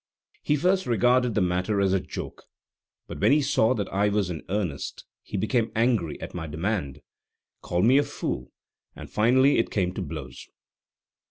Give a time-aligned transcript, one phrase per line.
[0.41, 2.45] He first regarded the matter as a joke;
[3.05, 7.01] but when he saw that I was in earnest, he became angry at my demand,
[7.61, 8.51] called me a fool,
[8.95, 10.47] and finally it came to blows.